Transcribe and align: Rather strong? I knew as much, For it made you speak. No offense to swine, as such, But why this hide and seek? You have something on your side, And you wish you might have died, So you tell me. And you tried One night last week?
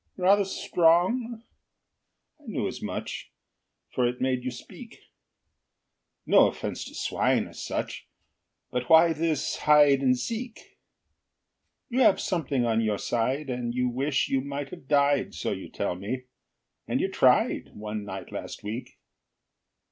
Rather 0.17 0.45
strong? 0.45 1.43
I 2.39 2.45
knew 2.47 2.65
as 2.67 2.81
much, 2.81 3.31
For 3.91 4.07
it 4.07 4.19
made 4.19 4.43
you 4.43 4.49
speak. 4.49 4.97
No 6.25 6.47
offense 6.47 6.83
to 6.85 6.95
swine, 6.95 7.47
as 7.47 7.61
such, 7.63 8.07
But 8.71 8.89
why 8.89 9.13
this 9.13 9.57
hide 9.57 10.01
and 10.01 10.17
seek? 10.17 10.79
You 11.87 11.99
have 11.99 12.19
something 12.19 12.65
on 12.65 12.81
your 12.81 12.97
side, 12.97 13.51
And 13.51 13.75
you 13.75 13.89
wish 13.89 14.27
you 14.27 14.41
might 14.41 14.69
have 14.69 14.87
died, 14.87 15.35
So 15.35 15.51
you 15.51 15.69
tell 15.69 15.93
me. 15.93 16.23
And 16.87 16.99
you 16.99 17.07
tried 17.07 17.75
One 17.75 18.03
night 18.03 18.31
last 18.31 18.63
week? 18.63 18.97